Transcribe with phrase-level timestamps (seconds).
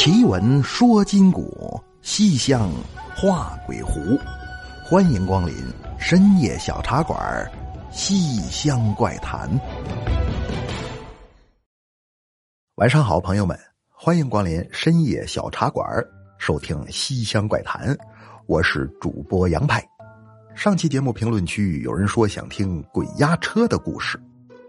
[0.00, 2.70] 奇闻说今古，西厢
[3.16, 4.16] 画鬼狐。
[4.84, 5.52] 欢迎光临
[5.98, 7.20] 深夜小茶馆
[7.92, 9.50] 《西厢怪谈》。
[12.76, 13.58] 晚上好，朋友们，
[13.90, 15.84] 欢迎光临深夜小茶馆，
[16.38, 17.92] 收听《西厢怪谈》。
[18.46, 19.84] 我是主播杨派。
[20.54, 24.16] 上期节目评论区有人说想听鬼压车的故事，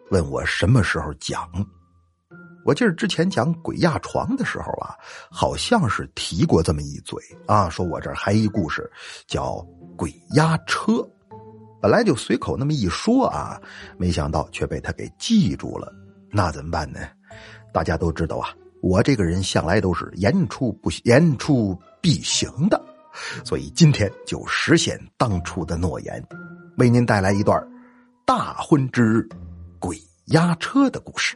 [0.09, 1.47] 问我什么时候讲。
[2.69, 4.93] 我记得之前讲鬼压床的时候啊，
[5.31, 8.87] 好像是提过这么一嘴啊，说我这还一故事
[9.25, 9.55] 叫
[9.97, 11.03] 鬼压车，
[11.81, 13.59] 本来就随口那么一说啊，
[13.97, 15.91] 没想到却被他给记住了，
[16.29, 16.99] 那怎么办呢？
[17.73, 22.79] 大家都知道啊，我这个人向来都是言出不言出必行的，
[23.43, 26.23] 所以今天就实现当初的诺言，
[26.77, 27.59] 为您带来一段
[28.27, 29.27] 大婚之
[29.79, 31.35] 鬼压车的故事。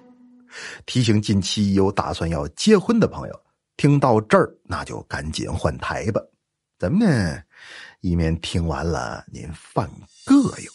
[0.85, 3.41] 提醒近期有打算要结婚的朋友，
[3.77, 6.21] 听到这儿那就赶紧换台吧。
[6.79, 7.41] 怎么呢？
[8.01, 9.89] 以免听完了您犯
[10.25, 10.67] 膈应。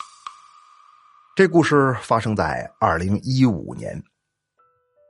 [1.36, 4.02] 这故事发生在二零一五年，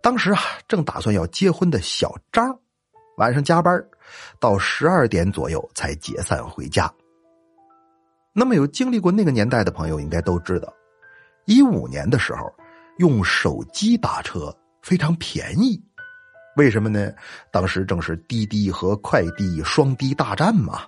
[0.02, 2.58] 当时啊，正打算要结婚的小张，
[3.16, 3.82] 晚上加班
[4.38, 6.92] 到十二点左右才解散回家。
[8.34, 10.72] 那么有经历过那个年代的朋友应该都知道，
[11.46, 12.52] 一五年的时候。
[12.98, 14.52] 用手机打车
[14.88, 15.78] 非常便宜，
[16.56, 17.12] 为什么呢？
[17.52, 20.86] 当时正是滴滴和快滴双滴大战嘛，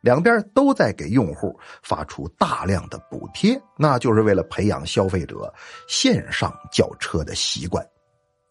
[0.00, 5.54] 两边都在给用户发出大量的补贴，那就是为了培养消费者
[5.86, 7.86] 线上叫车的习惯。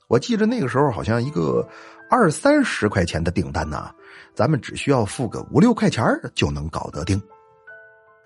[0.07, 1.67] 我记得那个时候好像一个
[2.09, 3.94] 二三十块钱的订单呢，
[4.33, 6.01] 咱们只需要付个五六块钱
[6.33, 7.22] 就能搞得定，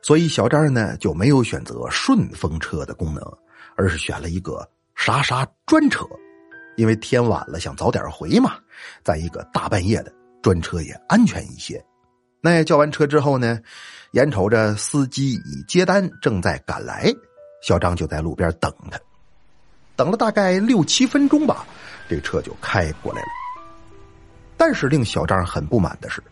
[0.03, 3.23] 所以小张呢就没有选择顺风车的功能。
[3.77, 6.05] 而是选了一个啥啥专车，
[6.81, 8.55] 因为天晚了想早点回嘛。
[9.03, 11.79] 再一个大半夜的专车也安全一些。
[12.41, 13.59] 那叫完车之后呢，
[14.13, 17.13] 眼瞅着司机已接单正在赶来，
[17.61, 18.99] 小张就在路边等他。
[19.95, 21.63] 等了大概六七分钟吧，
[22.09, 23.27] 这车就开过来了。
[24.57, 26.23] 但是令小张很不满的是，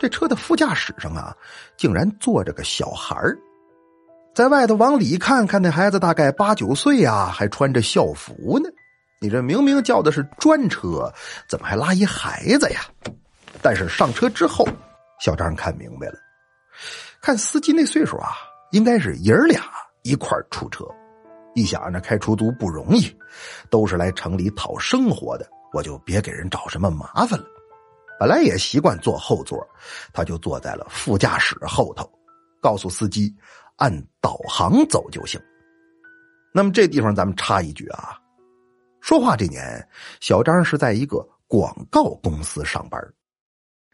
[0.00, 1.32] 这车的副驾驶上啊，
[1.76, 3.38] 竟然坐着个小孩儿。
[4.34, 8.68] 在外头往里看看，那孩子大概八九岁呀，还穿着校服呢。
[9.20, 11.12] 你这明明叫的是专车，
[11.46, 12.80] 怎么还拉一孩子呀？
[13.60, 14.66] 但是上车之后，
[15.20, 16.14] 小张看明白了，
[17.20, 18.30] 看司机那岁数啊，
[18.70, 19.62] 应该是爷儿俩
[20.02, 20.84] 一块出车。
[21.54, 23.14] 一想着开出租不容易，
[23.68, 27.44] 都是来城里讨生活的，我就别给人找什么麻烦了。
[28.18, 29.58] 本来也习惯坐后座，
[30.12, 32.10] 他就坐在了副驾驶后头，
[32.60, 33.34] 告诉司机。
[33.76, 35.40] 按导航走就行。
[36.52, 38.19] 那么这地方咱们插一句啊，
[39.00, 39.88] 说话这年，
[40.20, 43.00] 小张是在一个广告公司上班。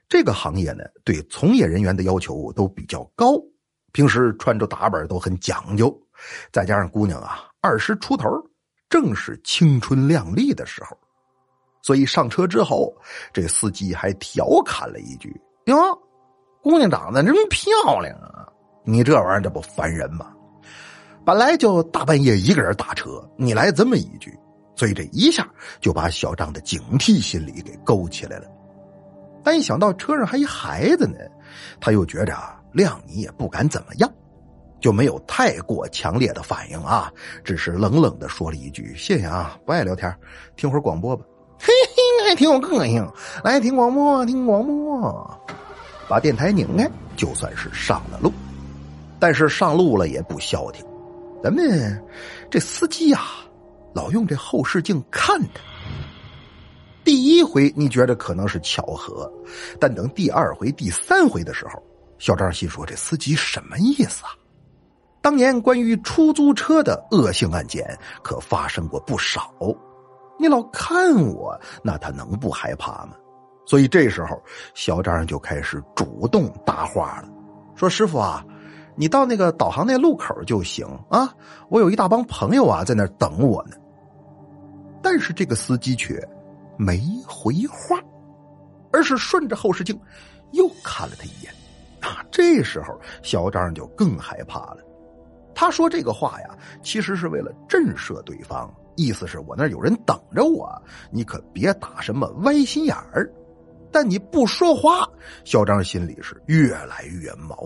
[0.09, 3.41] 这个行业呢，对从业人员的要求都比较高，
[3.93, 5.93] 平时穿着打扮都很讲究。
[6.53, 8.29] 再加上姑娘啊，二十出头，
[8.89, 10.97] 正是青春靓丽的时候，
[11.83, 12.95] 所以上车之后，
[13.33, 15.35] 这司机还调侃了一句
[15.67, 15.77] ：“哟，
[16.63, 18.47] 姑娘长得真漂亮啊！”
[18.85, 20.33] 你这玩意儿，这不烦人吗？
[21.25, 24.33] 本来就大半夜一个人打车，你来这么一句，
[24.77, 25.49] 所以这一下
[25.81, 28.47] 就把小张的警惕心理给勾起来了。
[29.43, 31.19] 但一想到车上还一孩子呢，
[31.81, 34.13] 他又觉着啊谅你也不敢怎么样，
[34.81, 37.11] 就没有太过强烈的反应啊，
[37.43, 40.15] 只是冷冷的说了一句：“谢谢啊，不爱聊天，
[40.57, 41.25] 听会儿广播吧。”
[41.59, 43.11] 嘿嘿，还挺有个性，
[43.43, 45.41] 来听广播，听广播，
[46.07, 48.31] 把电台拧开，就算是上了路。
[49.19, 50.85] 但是上路了也不消停，
[51.43, 52.05] 咱们
[52.51, 53.23] 这司机呀，
[53.97, 55.63] 老用这后视镜看他。
[57.03, 59.33] 第一回你觉得可能是巧合，
[59.81, 61.83] 但等第二回、第三回的时候，
[62.19, 64.33] 小张心说：“这司机什么意思啊？”
[65.23, 69.51] 当年关于出租车的恶性案件可发生过不少，
[70.39, 73.13] 你老看我，那他能不害怕吗？
[73.65, 74.39] 所以这时候，
[74.75, 77.29] 小张就开始主动搭话了，
[77.75, 78.45] 说：“师傅啊。”
[78.99, 81.31] 你到那个导航那路口就行啊！
[81.69, 83.77] 我有一大帮朋友啊，在那等我呢。
[85.09, 86.21] 但是这个司机却
[86.77, 87.97] 没回话，
[88.93, 89.97] 而是顺着后视镜
[90.51, 91.55] 又看了他一眼。
[92.01, 94.79] 啊，这时候小张就更害怕了。
[95.55, 100.69] 他说这个话呀，其实是为了震慑对方，意思是我那有人等着我，
[101.13, 103.33] 你可别打什么歪心眼儿。
[103.93, 105.09] 但你不说话，
[105.45, 107.57] 小张心里是越来越毛。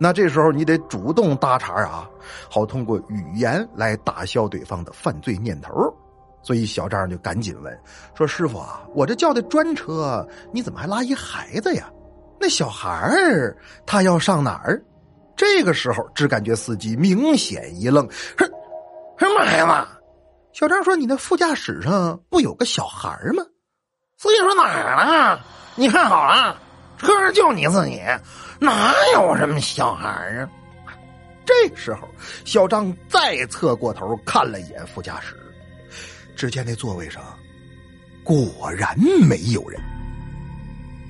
[0.00, 2.10] 那这时候你得主动搭茬啊，
[2.50, 5.72] 好通过语言来打消对方的犯罪念头。
[6.46, 7.76] 所以小张就赶紧问
[8.14, 11.90] 说：“师傅啊，我这叫的专车，你怎么还拉一孩子呀？
[12.38, 14.80] 那小孩儿他要上哪儿？”
[15.36, 18.08] 这个时候，只感觉司机明显一愣
[18.38, 18.46] ：“说
[19.18, 19.88] 什么孩子？”
[20.54, 23.42] 小张说：“你那副驾驶上不有个小孩吗？”
[24.16, 25.40] 司机说：“哪儿了？
[25.74, 26.56] 你看好了，
[26.96, 28.00] 车上就你自己，
[28.60, 30.08] 哪有什么小孩
[30.38, 30.48] 啊？”
[31.44, 32.08] 这时候，
[32.44, 35.34] 小张再侧过头看了一眼副驾驶。
[36.36, 37.22] 只见那座位上，
[38.22, 38.96] 果然
[39.26, 39.80] 没有人。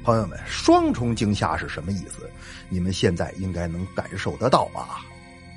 [0.05, 2.31] 朋友们，双重惊吓是什么意思？
[2.69, 5.01] 你们现在应该能感受得到吧？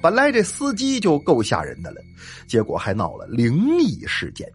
[0.02, 2.02] 本来这司机就够吓人的了，
[2.48, 4.52] 结果还闹了灵异事件。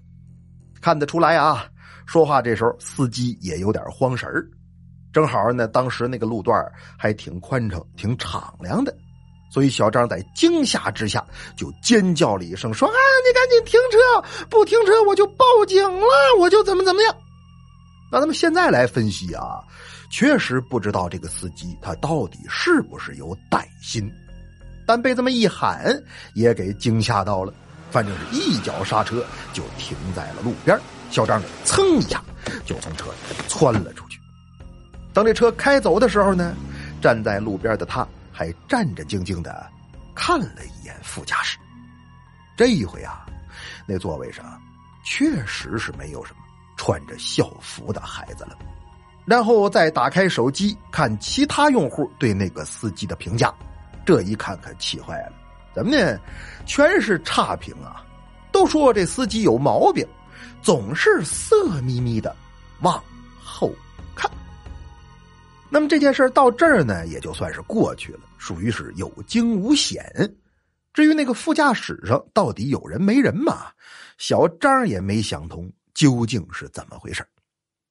[0.81, 1.66] 看得出来啊，
[2.06, 4.44] 说话这时候司机也有点慌神儿。
[5.12, 6.61] 正好呢，当时那个路段
[6.99, 8.93] 还挺宽敞、挺敞亮的。
[9.54, 11.24] 所以小张在惊吓之下
[11.56, 14.46] 就尖叫了一声，说：“啊，你赶紧停车！
[14.50, 16.08] 不停车我就报警了，
[16.40, 17.16] 我就怎么怎么样。”
[18.10, 19.62] 那咱们现在来分析啊，
[20.10, 24.10] 确实不知道这个司机他到底是不是有歹心，
[24.88, 25.96] 但被这么一喊
[26.34, 27.54] 也给惊吓到了，
[27.92, 30.76] 反正是一脚刹车就停在了路边。
[31.12, 32.20] 小张噌一下
[32.66, 34.18] 就从车里窜了出去。
[35.12, 36.56] 等这车开走的时候呢，
[37.00, 38.04] 站在路边的他。
[38.34, 39.70] 还战战兢兢的
[40.12, 41.56] 看了一眼副驾驶，
[42.56, 43.25] 这一回啊，
[43.86, 44.60] 那座位上
[45.04, 46.40] 确实是没有什么
[46.76, 48.58] 穿着校服的孩子了。
[49.25, 53.54] 然后再打开手机看其他用户对那个司机的评价，
[54.04, 55.32] 这一看可气坏了，
[55.72, 56.19] 怎么呢？
[56.66, 58.04] 全是差评啊！
[58.50, 60.06] 都说这司机有毛病，
[60.60, 62.34] 总是色眯眯的
[62.80, 63.04] 往后。
[65.75, 70.06] 那么这件事到这儿呢，也就算是过去了，属于是有惊无险。
[70.93, 73.73] 至于那个副驾驶上到底有人没人嘛，
[74.17, 77.26] 小张也没想通究竟是怎么回事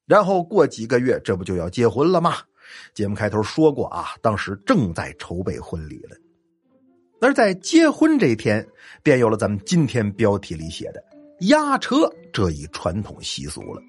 [0.06, 2.38] 然后过几个月，这不就要结婚了吗？
[2.94, 6.16] 节目开头说过啊，当时正在筹备婚礼了。
[7.20, 8.66] 而在结婚这天，
[9.04, 11.04] 便有了咱们今天标题里写的
[11.48, 13.82] 押车这一传统习俗了。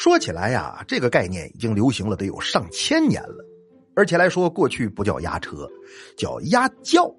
[0.00, 3.44] 说起来呀，这个概念已经流行了得有上千年了，
[3.94, 5.68] 而且来说，过去不叫押车，
[6.16, 7.14] 叫押轿。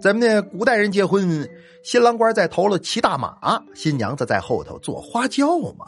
[0.00, 1.46] 咱们呢，古代人结婚，
[1.82, 5.84] 新郎官在头了骑大马，新娘子在后头坐花轿嘛。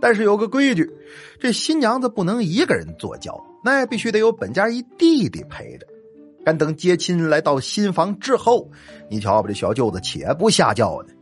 [0.00, 0.90] 但是有个规矩，
[1.38, 5.86] 这新娘子不能一个人坐轿，那必须得有本家一弟弟陪着。
[6.44, 8.68] 但等接亲来到新房之后，
[9.08, 11.14] 你瞧吧，这小舅子且不下轿呢，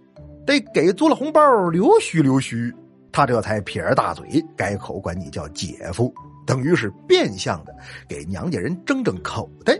[0.47, 2.75] 得给足了红包，溜须溜须。
[3.19, 6.15] 他这才撇着大嘴，改口管你叫姐夫，
[6.47, 7.75] 等于是变相的
[8.07, 9.77] 给娘家人争争口袋。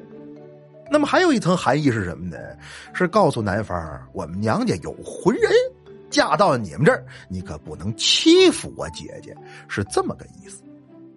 [0.91, 2.37] 那么还有一层含义是什么呢？
[2.93, 3.79] 是告诉男方，
[4.13, 5.53] 我们娘家有浑人，
[6.11, 9.33] 嫁到你们这儿，你可不能欺负我姐姐，
[9.69, 10.65] 是这么个意思。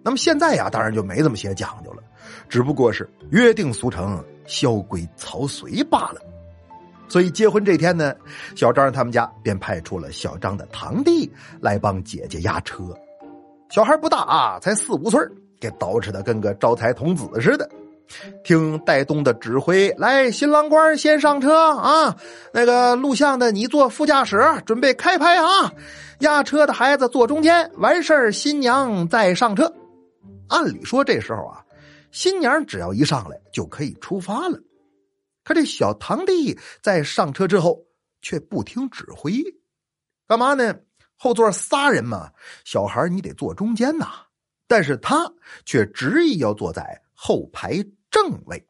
[0.04, 2.04] 那么现在呀，当然就没这么些讲究了，
[2.48, 6.22] 只不过是约定俗成、萧规曹随罢了。
[7.12, 8.14] 所以结婚这天呢，
[8.56, 11.30] 小张他们家便派出了小张的堂弟
[11.60, 12.84] 来帮姐姐押车。
[13.68, 15.20] 小孩不大啊，才四五岁，
[15.60, 17.68] 给捯饬的跟个招财童子似的。
[18.42, 22.16] 听戴东的指挥，来，新郎官先上车啊！
[22.50, 25.70] 那个录像的你坐副驾驶，准备开拍啊！
[26.20, 29.70] 押车的孩子坐中间，完事儿新娘再上车。
[30.48, 31.60] 按理说这时候啊，
[32.10, 34.58] 新娘只要一上来就可以出发了。
[35.44, 37.84] 可这小堂弟在上车之后
[38.20, 39.32] 却不听指挥，
[40.28, 40.74] 干嘛呢？
[41.16, 42.32] 后座仨人嘛，
[42.64, 44.08] 小孩你得坐中间呐。
[44.66, 45.32] 但是他
[45.64, 48.66] 却执意要坐在后排正位，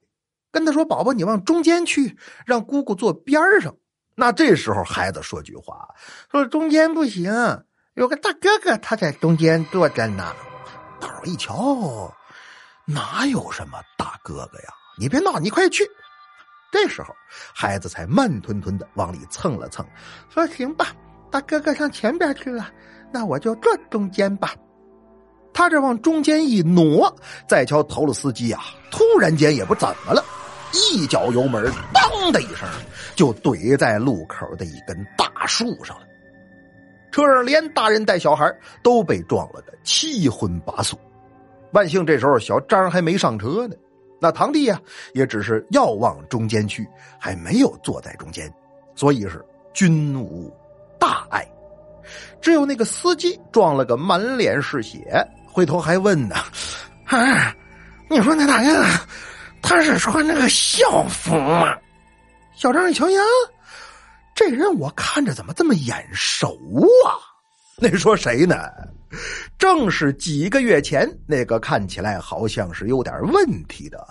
[0.50, 3.74] 跟他说：“宝宝，你往中间去，让姑姑坐边上。”
[4.14, 5.88] 那这时候孩子说句话，
[6.30, 7.32] 说：“中间不行，
[7.94, 10.34] 有个大哥哥他在中间坐着呢。”
[11.00, 12.12] 导一瞧，
[12.84, 14.68] 哪有什么大哥哥呀？
[14.98, 15.88] 你别闹，你快去。
[16.72, 17.14] 这时候，
[17.54, 19.86] 孩子才慢吞吞的往里蹭了蹭，
[20.30, 20.86] 说：“行吧，
[21.30, 22.68] 大哥哥上前边去了，
[23.12, 24.54] 那我就坐中间吧。”
[25.54, 27.14] 他这往中间一挪，
[27.46, 30.24] 再瞧头了司机啊，突然间也不怎么了，
[30.72, 32.66] 一脚油门，当的一声
[33.14, 36.06] 就怼在路口的一根大树上了。
[37.10, 38.50] 车上连大人带小孩
[38.82, 40.98] 都被撞了个七荤八素。
[41.72, 43.76] 万幸这时候小张还没上车呢。
[44.22, 44.80] 那堂弟呀，
[45.14, 46.88] 也只是要往中间去，
[47.18, 48.48] 还没有坐在中间，
[48.94, 50.48] 所以是均无
[50.96, 51.44] 大碍。
[52.40, 56.36] 只有那个司机撞了个满脸是血，回头还问呢
[57.06, 57.52] ：“啊，
[58.08, 58.84] 你说那大哥
[59.60, 61.76] 他是穿那个校服吗？”
[62.54, 63.20] 小张一瞧呀，
[64.36, 66.56] 这人我看着怎么这么眼熟
[67.04, 67.18] 啊？
[67.90, 68.70] 那说谁呢？
[69.58, 74.06] 正是几个月前那个看起来好像是有点问题的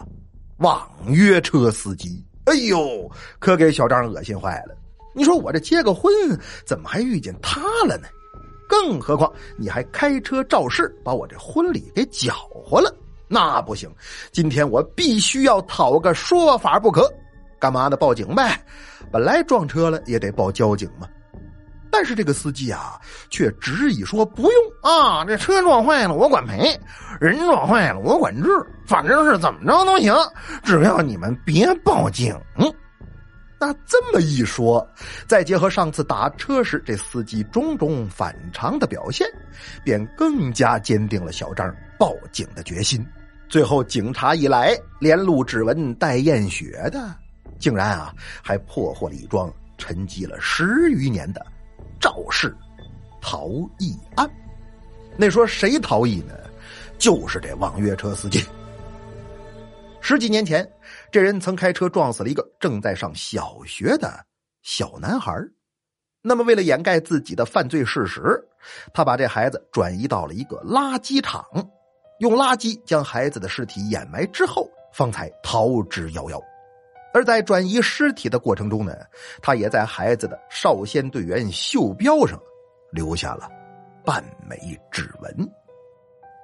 [0.57, 2.21] 网约车司机。
[2.43, 3.09] 哎呦，
[3.39, 4.75] 可给小张恶心坏了！
[5.15, 6.11] 你说我这结个婚，
[6.65, 8.09] 怎么还遇见他了呢？
[8.67, 12.33] 更何况你还开车肇事，把我这婚礼给搅
[12.65, 12.93] 和了，
[13.29, 13.89] 那不行！
[14.33, 17.09] 今天我必须要讨个说法不可。
[17.57, 17.95] 干嘛呢？
[17.95, 18.61] 报警呗！
[19.09, 21.07] 本来撞车了也得报交警嘛。
[22.01, 26.75] 但是这个司机啊，却执意说不用啊，这车撞坏了我管赔，
[27.19, 28.49] 人撞坏了我管治，
[28.87, 30.11] 反正是怎么着都行，
[30.63, 32.35] 只要你们别报警。
[33.59, 34.83] 那这么一说，
[35.27, 39.27] 再结合上次打车时这司机种种反常的表现，
[39.83, 43.05] 便更加坚定了小张报警的决心。
[43.47, 47.13] 最后警察一来，连录指纹带验血的，
[47.59, 51.45] 竟然啊还破获了一桩沉积了十余年的。
[52.01, 52.53] 肇事
[53.21, 54.29] 逃逸案，
[55.15, 56.33] 那说谁逃逸呢？
[56.97, 58.43] 就是这网约车司机。
[60.01, 60.67] 十几年前，
[61.11, 64.11] 这人曾开车撞死了一个正在上小学的
[64.63, 65.31] 小男孩。
[66.23, 68.21] 那么，为了掩盖自己的犯罪事实，
[68.93, 71.45] 他把这孩子转移到了一个垃圾场，
[72.19, 76.41] 用垃圾将孩子的尸体掩埋之后，方才逃之夭夭。
[77.13, 78.95] 而在转移尸体的过程中呢，
[79.41, 82.39] 他也在孩子的少先队员袖标上
[82.91, 83.49] 留下了
[84.05, 84.57] 半枚
[84.91, 85.51] 指纹。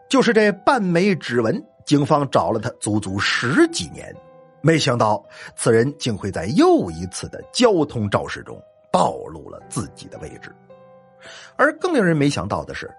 [0.09, 4.15] 就是这半枚指纹，警方找了他足足十几年，
[4.61, 5.23] 没想到
[5.55, 10.53] 此人竟会在又一次的交通肇事中暴露了自己的位置。
[11.55, 12.89] 而更令人没想到的是，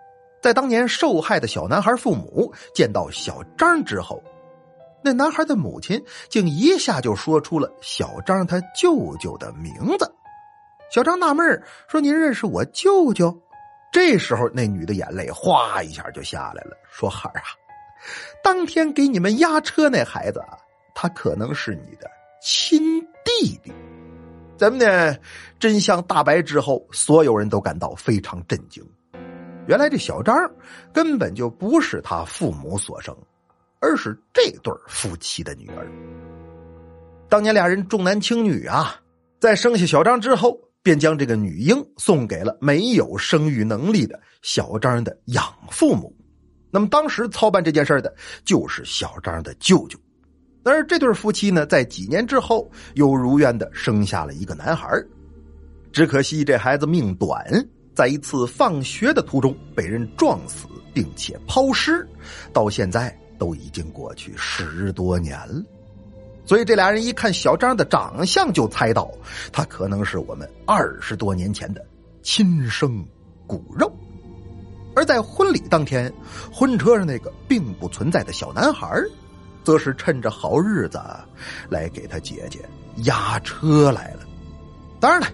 [0.42, 4.22] 在当年受害的小男孩父母见到小张之后。
[5.02, 10.12] 那男孩的母亲竟一下就说出了小张他舅舅的名字。
[10.90, 13.36] 小张纳闷说：“您认识我舅舅？”
[13.92, 17.46] 这时候，那女的眼泪哗一下就下来了，说：“孩儿啊，
[18.42, 20.42] 当天给你们押车那孩子，
[20.94, 22.10] 他可能是你的
[22.42, 23.72] 亲弟弟。”
[24.58, 25.16] 咱们呢？
[25.60, 28.84] 真相大白之后，所有人都感到非常震惊。
[29.68, 30.34] 原来这小张
[30.92, 33.16] 根本就不是他父母所生。
[33.80, 35.86] 而是这对夫妻的女儿。
[37.28, 38.96] 当年俩人重男轻女啊，
[39.40, 46.14] 在生下小张之后，便将这个女婴送给了没有生育能力的小张的养父母。
[46.70, 49.98] 那么当时操办这件事的就是小张的舅舅。
[50.64, 54.88] 而这对夫妻呢，在几年之后又如愿的生下了一个男孩。
[55.92, 57.42] 只可惜这孩子命短，
[57.94, 62.06] 在一次放学的途中被人撞死，并且抛尸，
[62.52, 63.18] 到现在。
[63.38, 65.62] 都已经过去十多年了，
[66.44, 69.10] 所以这俩人一看小张的长相，就猜到
[69.52, 71.84] 他可能是我们二十多年前的
[72.22, 73.04] 亲生
[73.46, 73.90] 骨肉。
[74.96, 76.12] 而在婚礼当天，
[76.52, 79.00] 婚车上那个并不存在的小男孩，
[79.62, 81.00] 则是趁着好日子
[81.68, 82.58] 来给他姐姐
[83.04, 84.20] 押车来了。
[84.98, 85.28] 当然了，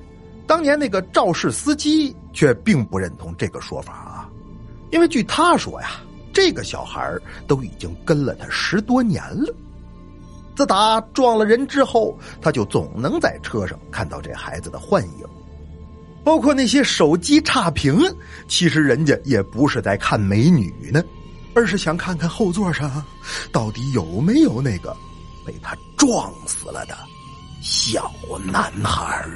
[0.46, 4.28] 当年那个肇事司机却并不认同这个说法啊，
[4.90, 6.00] 因为据他说呀。
[6.34, 9.54] 这个小孩都已经跟了他十多年了。
[10.56, 15.26] 自打撞了人之后，他就总能在车上看到这孩子的幻影，
[16.22, 17.98] 包括那些手机差评。
[18.46, 21.02] 其实人家也不是在看美女呢，
[21.54, 23.02] 而是想看看后座上
[23.50, 24.96] 到底有没有那个
[25.44, 26.96] 被他撞死了的
[27.62, 28.12] 小
[28.44, 29.26] 男孩。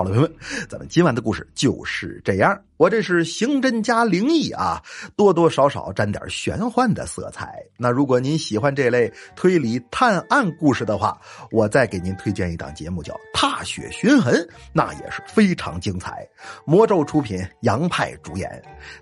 [0.00, 0.34] 好了，朋友们，
[0.66, 2.58] 咱们今晚的故事就是这样。
[2.78, 4.82] 我这是刑侦加灵异啊，
[5.14, 7.62] 多多少少沾点玄幻的色彩。
[7.76, 14.32] 那如果您喜欢这类推理探案故事的话，我再给您推荐一档节目，叫《踏雪寻痕》，
[14.72, 16.26] 那也是非常精彩。
[16.64, 18.50] 魔咒出品，杨派主演，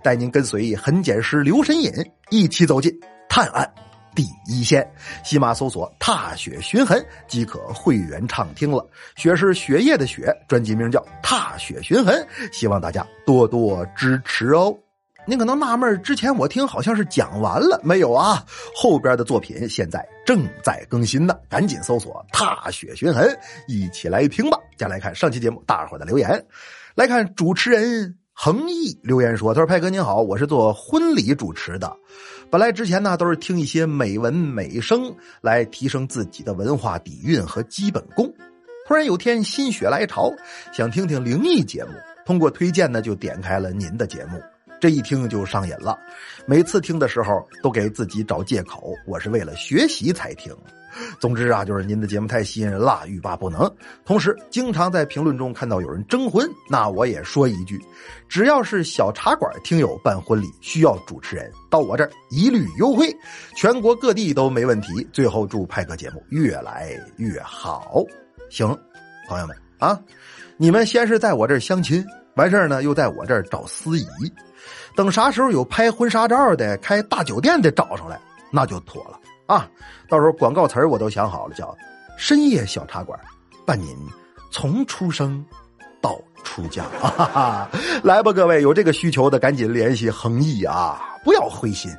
[0.02, 1.92] 带您跟随痕检师刘神隐
[2.30, 2.92] 一起走进
[3.28, 3.72] 探案。
[4.18, 4.84] 第一线，
[5.22, 8.84] 喜马搜索“踏雪寻痕”即可会员畅听了。
[9.14, 14.76] 雪是雪夜的雪，专辑名叫《踏雪寻痕》，希望大家多多支持哦。
[15.24, 18.44] 您可能纳闷，之前我听好像是讲完了，没有啊？
[18.74, 24.58] 后边的作品现在正在更新呢，赶紧搜索“踏雪寻痕”，一起来听吧。
[24.76, 26.44] 再来看上期节目大伙的留言，
[26.96, 31.92] 来看主持人恒毅留言说：“他说派哥您好，我是做婚礼主持的。”
[32.48, 38.32] 本来之前呢都是听一些美文美声来提升自己的文化底蕴和基本功，
[38.86, 40.32] 突然有天心血来潮，
[40.72, 41.90] 想听听灵异节目，
[42.24, 44.40] 通过推荐呢就点开了您的节目，
[44.80, 45.98] 这一听就上瘾了。
[46.46, 50.56] 每次听的时候都给自己找借口，我是为了学习才听，
[51.20, 53.70] 总之啊，就是您的节目太吸引人了，欲罢不能。
[54.04, 57.80] 同时，经常在评论中看到有人征婚，那我也说一句，
[58.28, 63.14] 只要是小茶馆听友办婚礼需要主持人，到我这儿一律优惠，
[63.54, 65.06] 全国各地都没问题。
[65.12, 68.04] 最后祝派哥节目越来越好。
[68.50, 68.68] 行，
[69.28, 70.00] 朋友们啊，
[70.56, 72.04] 你们先是在我这儿相亲，
[72.34, 74.06] 完事儿呢又在我这儿找司仪，
[74.96, 78.18] 等啥时候有拍婚纱照的、开大酒店的找上来，
[78.50, 79.20] 那就妥了。
[79.48, 79.66] 啊，
[80.10, 81.74] 到时候广告词我都想好了，叫
[82.18, 83.18] “深夜小茶馆”，
[83.64, 83.96] 伴您
[84.50, 85.42] 从出生
[86.02, 86.84] 到出家。
[87.00, 87.68] 哈哈，
[88.04, 91.90] 来吧，各位有这个需求的赶紧联系恒毅啊，不要灰心。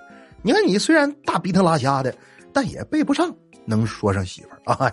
[0.44, 2.14] 你看你虽然大鼻涕拉瞎的，
[2.54, 3.34] 但也背不上
[3.66, 4.92] 能说上媳妇儿啊。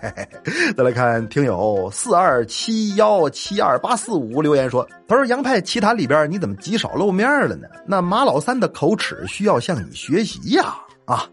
[0.74, 7.68] 再来看听友四二七幺七二八四五留言说：“他说杨派奇谈里边你怎么极少露面了呢？
[7.86, 11.24] 那马老三的口齿需要向你学习呀。”啊，啊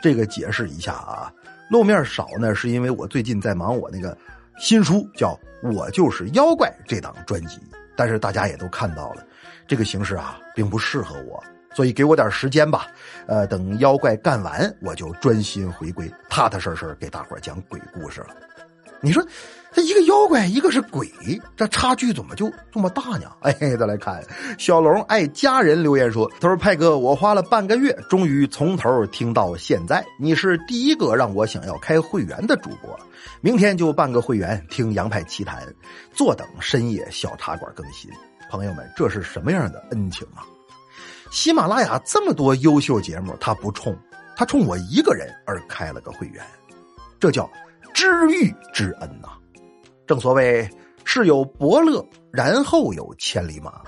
[0.00, 1.32] 这个解释一下啊，
[1.68, 4.16] 露面少呢，是因为我最近在忙我那个
[4.58, 5.38] 新书，叫
[5.72, 7.58] 《我就是妖怪》这档专辑。
[7.94, 9.24] 但是大家也都看到了，
[9.66, 11.42] 这个形式啊，并不适合我，
[11.74, 12.86] 所以给我点时间吧。
[13.26, 18.28] 呃，等妖怪干完，我就专心回归，踏踏实实给大伙讲鬼故事了。
[19.00, 19.22] 你说，
[19.74, 21.10] 这一个妖怪，一个是鬼，
[21.56, 23.32] 这差距怎么就这么大呢？
[23.40, 24.22] 哎， 再来看
[24.58, 32.94] 小龙爱家人留言说：“他说派哥，我花了半个月，终于从头听到现在，你是第一个让我想要开会员的主播，
[33.40, 35.66] 明天就办个会员听杨派奇谈，
[36.12, 38.10] 坐等深夜小茶馆更新。
[38.50, 40.44] 朋友们，这是什么样的恩情啊？
[41.30, 43.96] 喜马拉雅这么多优秀节目，他不冲，
[44.36, 46.44] 他冲我一个人而开了个会员，
[47.18, 47.50] 这叫。”
[47.94, 49.28] 知遇之恩呐，
[50.06, 50.68] 正所谓
[51.04, 53.80] 世有伯乐，然后有千里马，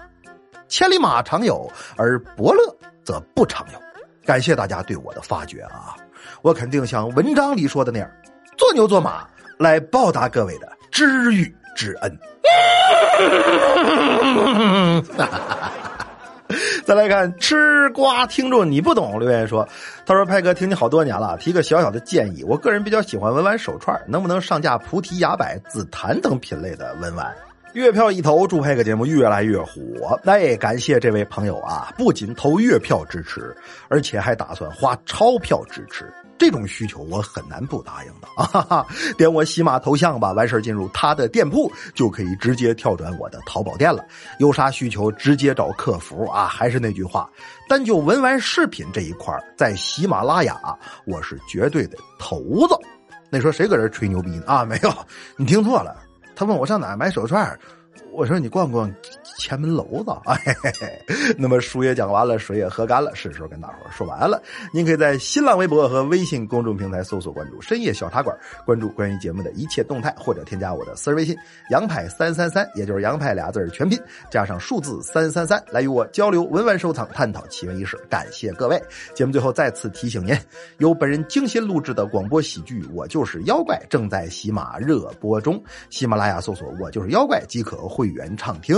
[0.69, 2.61] 千里马常有，而伯乐
[3.05, 3.79] 则不常有。
[4.25, 5.95] 感谢大家对我的发掘啊！
[6.41, 8.11] 我肯定像文章里说的那样，
[8.57, 9.29] 做牛做马
[9.59, 12.19] 来报答各位的知遇之恩。
[16.85, 19.67] 再来看吃瓜听众，你不懂留言说，
[20.05, 27.35] 他说派哥听你好多年了，提个小小的建议，我个人比较喜欢文玩手串，能不能上架菩提、牙柏、紫檀等品类的文玩？
[27.73, 30.21] 月票一投，祝派哥节目越来越火。
[30.25, 33.57] 哎，感谢这位朋友啊，不仅投月票支持，
[33.89, 36.13] 而且还打算花钞票支持。
[36.39, 38.45] 这种需求我很难不答应的啊！
[38.47, 44.05] 哈哈，点我喜马头像吧，完事进入他的店铺就可以直接跳转我的淘宝店了。
[44.39, 46.47] 有啥需求直接找客服啊！
[46.47, 47.31] 还是那句话，
[47.69, 50.61] 单就文玩饰品这一块在喜马拉雅
[51.07, 52.77] 我是绝对的头子。
[53.31, 54.45] 那说谁搁这吹牛逼呢？
[54.47, 54.93] 啊，没有，
[55.37, 55.97] 你听错了。
[56.37, 57.59] 他问我上哪买手串，
[58.15, 58.93] 我说你逛逛。
[59.37, 60.57] 前门楼子，哎，
[61.37, 64.41] 那么书也讲完了，水也喝干了，是时候跟大伙说完了。
[64.73, 71.37] 您可以在新浪微博和微信公众平台搜索关注“深夜小茶馆”，关注关于节目的一切动态，或者添加我的私人微信
[71.71, 74.01] “杨派三三三”，也就是“杨派”俩字全拼
[74.31, 77.97] 加上数字三三三，来与我交流文玩收藏，探讨奇闻异事。
[78.09, 78.81] 感谢各位！
[79.15, 80.33] 节目最后再次提醒您，
[80.79, 88.75] 由本人精心录制的广播喜剧《我就是妖怪》正在喜马热播中，喜马拉雅搜索“我就是妖怪”即可会员畅听。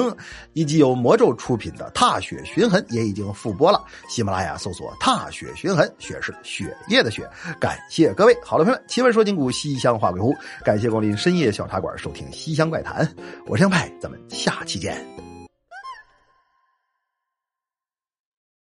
[0.52, 7.28] 以及由魔咒出品的《踏雪寻痕》也已经复播了，喜马拉雅搜索“踏雪寻痕”，雪是雪夜的雪。
[7.60, 10.34] 感谢各位，好了，朋友们，奇闻说今古，西厢话鬼狐，
[10.64, 13.04] 感谢光临深夜小茶馆，收听《西厢怪谈》，
[13.46, 15.35] 我是杨派，咱们下期见。